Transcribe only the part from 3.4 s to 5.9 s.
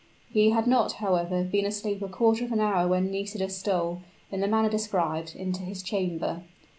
stole, in the manner described, into his